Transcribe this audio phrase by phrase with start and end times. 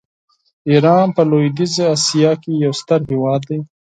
[0.69, 3.59] ایران په لویدیځه آسیا کې یو ستر هېواد دی.